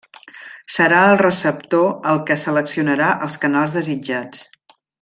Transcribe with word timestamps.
Serà 0.75 1.01
el 1.09 1.19
receptor 1.21 1.85
el 2.13 2.21
que 2.31 2.39
seleccionarà 2.45 3.11
els 3.27 3.39
canals 3.45 3.77
desitjats. 3.79 4.43